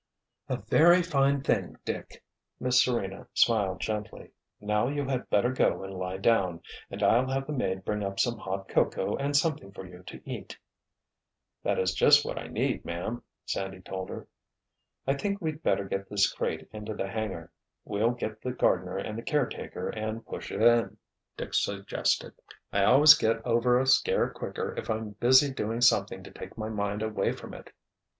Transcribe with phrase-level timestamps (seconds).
[0.49, 2.23] "A very fine thing, Dick."
[2.59, 4.31] Miss Serena smiled gently.
[4.59, 8.19] "Now you had better go and lie down, and I'll have the maid bring up
[8.19, 10.57] some hot cocoa and something for you to eat."
[11.61, 14.27] "That is just what I need, ma'am," Sandy told her.
[15.05, 19.21] "I think we'd better get this crate into the hangar—we'll get the gardener and the
[19.21, 20.97] caretaker and push it in,"
[21.37, 22.33] Dick suggested.
[22.73, 26.69] "I always get over a scare quicker if I'm busy doing something to take my
[26.69, 27.71] mind away from it."